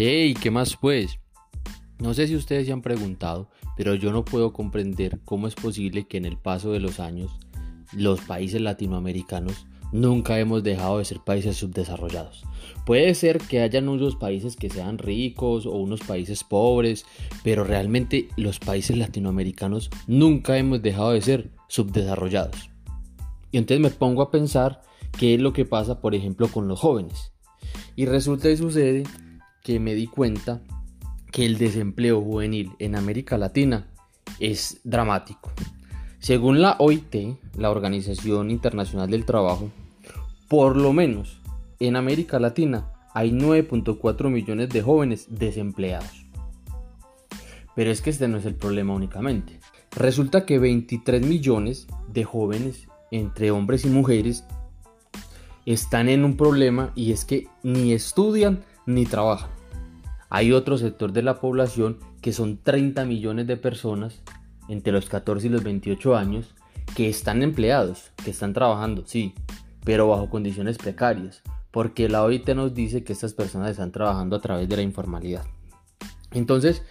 [0.00, 0.34] ¡Ey!
[0.34, 1.18] ¿Qué más pues?
[1.98, 6.06] No sé si ustedes se han preguntado, pero yo no puedo comprender cómo es posible
[6.06, 7.32] que en el paso de los años
[7.92, 12.44] los países latinoamericanos nunca hemos dejado de ser países subdesarrollados.
[12.86, 17.04] Puede ser que hayan unos países que sean ricos o unos países pobres,
[17.42, 22.70] pero realmente los países latinoamericanos nunca hemos dejado de ser subdesarrollados.
[23.50, 24.80] Y entonces me pongo a pensar
[25.18, 27.32] qué es lo que pasa, por ejemplo, con los jóvenes.
[27.96, 29.02] Y resulta y sucede
[29.68, 30.62] que me di cuenta
[31.30, 33.86] que el desempleo juvenil en América Latina
[34.40, 35.52] es dramático.
[36.20, 39.68] Según la OIT, la Organización Internacional del Trabajo,
[40.48, 41.42] por lo menos
[41.80, 46.24] en América Latina hay 9.4 millones de jóvenes desempleados.
[47.76, 49.60] Pero es que este no es el problema únicamente.
[49.94, 54.44] Resulta que 23 millones de jóvenes entre hombres y mujeres
[55.66, 59.57] están en un problema y es que ni estudian ni trabajan.
[60.30, 64.20] Hay otro sector de la población que son 30 millones de personas
[64.68, 66.54] entre los 14 y los 28 años
[66.94, 69.34] que están empleados, que están trabajando, sí,
[69.84, 74.40] pero bajo condiciones precarias, porque la OIT nos dice que estas personas están trabajando a
[74.40, 75.44] través de la informalidad.
[76.32, 76.82] Entonces,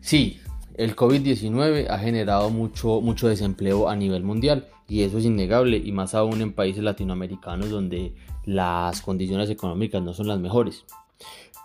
[0.00, 0.40] sí,
[0.74, 5.92] el COVID-19 ha generado mucho, mucho desempleo a nivel mundial y eso es innegable y
[5.92, 10.84] más aún en países latinoamericanos donde las condiciones económicas no son las mejores.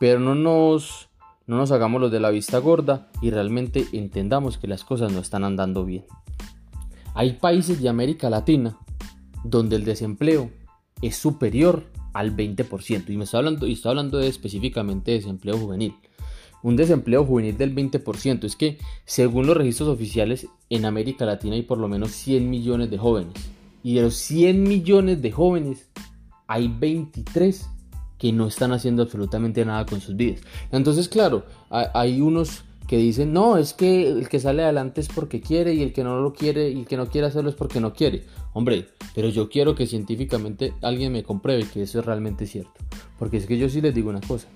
[0.00, 1.10] Pero no nos,
[1.46, 5.20] no nos hagamos los de la vista gorda y realmente entendamos que las cosas no
[5.20, 6.06] están andando bien.
[7.14, 8.78] Hay países de América Latina
[9.44, 10.50] donde el desempleo
[11.02, 13.10] es superior al 20%.
[13.10, 15.94] Y me estoy hablando, y estoy hablando específicamente de desempleo juvenil.
[16.62, 18.44] Un desempleo juvenil del 20%.
[18.44, 22.90] Es que según los registros oficiales en América Latina hay por lo menos 100 millones
[22.90, 23.34] de jóvenes.
[23.82, 25.90] Y de los 100 millones de jóvenes
[26.46, 27.68] hay 23
[28.20, 30.42] que no están haciendo absolutamente nada con sus vidas.
[30.70, 35.40] Entonces, claro, hay unos que dicen, no, es que el que sale adelante es porque
[35.40, 37.80] quiere y el que no lo quiere y el que no quiere hacerlo es porque
[37.80, 38.24] no quiere.
[38.52, 42.72] Hombre, pero yo quiero que científicamente alguien me compruebe que eso es realmente cierto.
[43.18, 44.48] Porque es que yo sí les digo una cosa,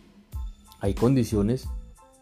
[0.80, 1.68] hay condiciones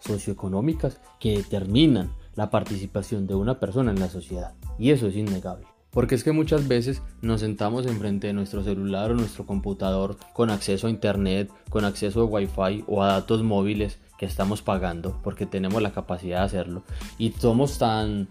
[0.00, 5.71] socioeconómicas que determinan la participación de una persona en la sociedad y eso es innegable.
[5.92, 10.48] Porque es que muchas veces nos sentamos enfrente de nuestro celular o nuestro computador con
[10.48, 15.44] acceso a internet, con acceso a wifi o a datos móviles que estamos pagando porque
[15.44, 16.84] tenemos la capacidad de hacerlo
[17.18, 18.26] y somos tan,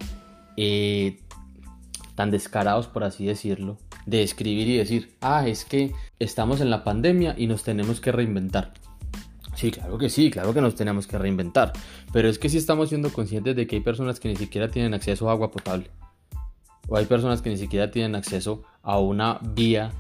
[0.58, 1.20] eh,
[2.16, 6.84] tan descarados por así decirlo de escribir y decir, ah, es que estamos en la
[6.84, 8.74] pandemia y nos tenemos que reinventar.
[9.54, 11.74] Sí, claro que sí, claro que nos tenemos que reinventar.
[12.12, 14.96] Pero es que si estamos siendo conscientes de que hay personas que ni siquiera tienen
[14.96, 15.92] acceso a agua potable
[16.92, 19.94] o hay personas que ni siquiera tienen acceso a una vía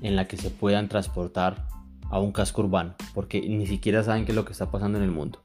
[0.00, 1.68] en la que se puedan transportar
[2.10, 5.04] a un casco urbano, porque ni siquiera saben qué es lo que está pasando en
[5.04, 5.40] el mundo.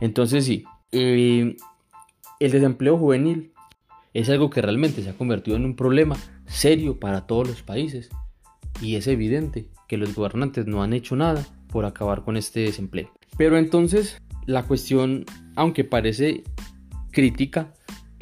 [0.00, 1.56] Entonces sí, el
[2.38, 3.54] desempleo juvenil
[4.12, 8.10] es algo que realmente se ha convertido en un problema serio para todos los países
[8.82, 13.10] y es evidente que los gobernantes no han hecho nada por acabar con este desempleo.
[13.38, 15.24] Pero entonces la cuestión,
[15.56, 16.44] aunque parece
[17.12, 17.72] crítica,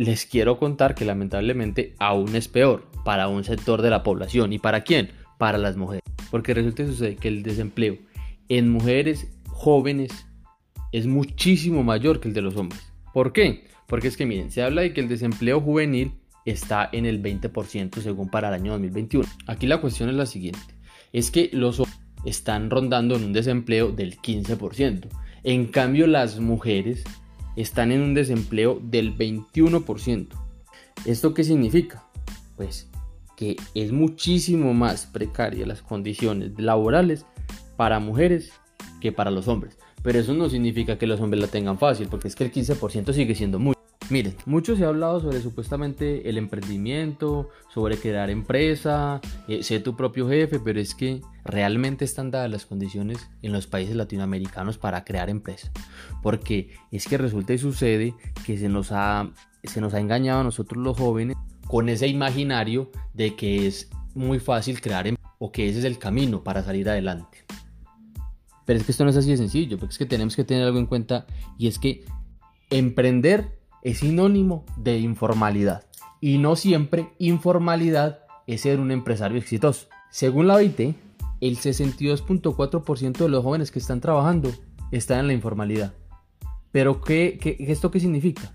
[0.04, 4.52] les quiero contar que lamentablemente aún es peor para un sector de la población.
[4.52, 5.10] ¿Y para quién?
[5.38, 6.02] Para las mujeres.
[6.30, 7.98] Porque resulta sucede que el desempleo
[8.48, 10.26] en mujeres jóvenes
[10.92, 12.80] es muchísimo mayor que el de los hombres.
[13.14, 13.64] ¿Por qué?
[13.86, 16.12] Porque es que miren, se habla de que el desempleo juvenil
[16.44, 19.28] está en el 20% según para el año 2021.
[19.46, 20.60] Aquí la cuestión es la siguiente.
[21.12, 25.08] Es que los hombres están rondando en un desempleo del 15%.
[25.44, 27.04] En cambio las mujeres
[27.56, 30.28] están en un desempleo del 21%.
[31.04, 32.04] ¿Esto qué significa?
[32.56, 32.88] Pues
[33.36, 37.26] que es muchísimo más precaria las condiciones laborales
[37.76, 38.52] para mujeres
[39.00, 39.78] que para los hombres.
[40.02, 43.12] Pero eso no significa que los hombres la tengan fácil, porque es que el 15%
[43.12, 43.74] sigue siendo muy.
[44.12, 49.96] Miren, mucho se ha hablado sobre supuestamente el emprendimiento, sobre crear empresa, eh, ser tu
[49.96, 55.02] propio jefe, pero es que realmente están dadas las condiciones en los países latinoamericanos para
[55.02, 55.72] crear empresa.
[56.22, 58.14] Porque es que resulta y sucede
[58.44, 59.30] que se nos ha,
[59.64, 64.40] se nos ha engañado a nosotros los jóvenes con ese imaginario de que es muy
[64.40, 67.46] fácil crear empresa o que ese es el camino para salir adelante.
[68.66, 70.64] Pero es que esto no es así de sencillo, porque es que tenemos que tener
[70.64, 71.24] algo en cuenta
[71.56, 72.04] y es que
[72.68, 75.86] emprender es sinónimo de informalidad.
[76.20, 79.88] Y no siempre informalidad es ser un empresario exitoso.
[80.10, 80.80] Según la OIT,
[81.40, 84.52] el 62.4% de los jóvenes que están trabajando
[84.92, 85.94] están en la informalidad.
[86.70, 88.54] Pero ¿qué, qué, ¿esto qué significa?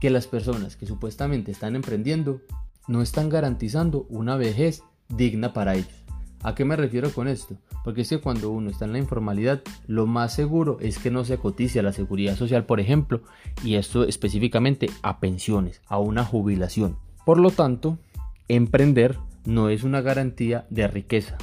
[0.00, 2.42] Que las personas que supuestamente están emprendiendo
[2.86, 6.04] no están garantizando una vejez digna para ellos.
[6.42, 7.56] ¿A qué me refiero con esto?
[7.84, 11.24] Porque es que cuando uno está en la informalidad, lo más seguro es que no
[11.24, 13.22] se cotice a la seguridad social, por ejemplo,
[13.64, 16.96] y esto específicamente a pensiones, a una jubilación.
[17.24, 17.98] Por lo tanto,
[18.46, 21.36] emprender no es una garantía de riqueza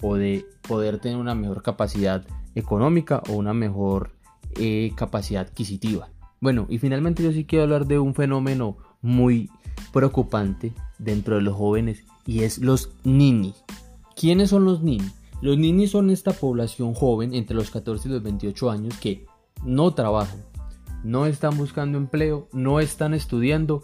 [0.00, 2.24] o de poder tener una mejor capacidad
[2.54, 4.12] económica o una mejor
[4.56, 6.08] eh, capacidad adquisitiva.
[6.40, 9.50] Bueno, y finalmente yo sí quiero hablar de un fenómeno muy
[9.92, 13.54] preocupante dentro de los jóvenes y es los nini.
[14.16, 15.10] ¿Quiénes son los nini?
[15.40, 19.26] Los nini son esta población joven entre los 14 y los 28 años que
[19.64, 20.42] no trabajan,
[21.02, 23.82] no están buscando empleo, no están estudiando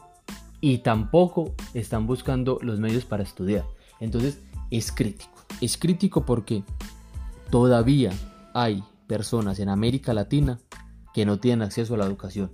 [0.61, 3.67] y tampoco están buscando los medios para estudiar.
[4.01, 4.41] Entonces
[4.71, 5.33] es crítico.
[5.61, 6.63] Es crítico porque
[7.51, 8.13] todavía
[8.55, 10.61] hay personas en América Latina
[11.13, 12.51] que no tienen acceso a la educación.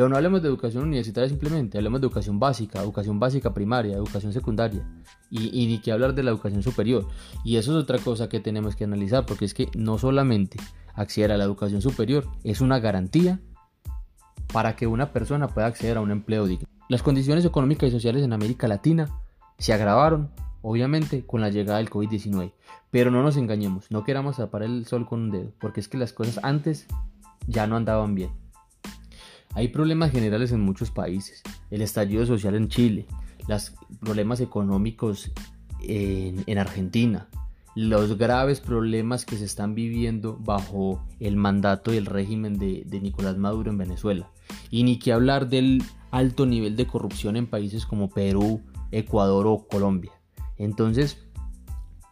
[0.00, 4.32] Pero no hablemos de educación universitaria simplemente, hablemos de educación básica, educación básica primaria, educación
[4.32, 4.82] secundaria
[5.28, 7.06] y, ni que hablar de la educación superior.
[7.44, 10.58] Y eso es otra cosa que tenemos que analizar porque es que no solamente
[10.94, 13.40] acceder a la educación superior es una garantía
[14.54, 16.66] para que una persona pueda acceder a un empleo digno.
[16.88, 19.20] Las condiciones económicas y sociales en América Latina
[19.58, 20.30] se agravaron,
[20.62, 22.54] obviamente, con la llegada del COVID-19.
[22.90, 25.98] Pero no nos engañemos, no queramos tapar el sol con un dedo, porque es que
[25.98, 26.86] las cosas antes
[27.46, 28.30] ya no andaban bien.
[29.54, 33.06] Hay problemas generales en muchos países, el estallido social en Chile,
[33.48, 35.32] los problemas económicos
[35.82, 37.28] en, Argentina,
[37.74, 43.00] los graves problemas que se están viviendo bajo el mandato y el régimen de, de,
[43.00, 44.30] Nicolás Maduro en Venezuela.
[44.70, 48.62] Y ni que hablar del alto nivel de corrupción en países como Perú,
[48.92, 50.12] Ecuador o Colombia.
[50.58, 51.18] Entonces,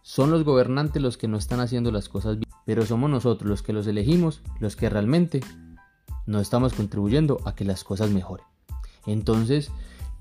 [0.02, 3.62] son los gobernantes los que no están haciendo las cosas bien, pero somos nosotros los
[3.62, 5.40] que los elegimos, los que realmente
[6.28, 8.46] no estamos contribuyendo a que las cosas mejoren.
[9.06, 9.70] Entonces,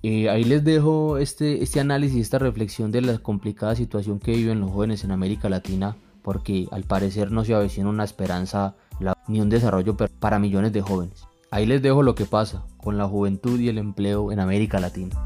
[0.03, 4.61] eh, ahí les dejo este, este análisis, esta reflexión de la complicada situación que viven
[4.61, 8.75] los jóvenes en América Latina, porque al parecer no se avecina una esperanza
[9.27, 11.27] ni un desarrollo para millones de jóvenes.
[11.51, 15.21] Ahí les dejo lo que pasa con la juventud y el empleo en América Latina.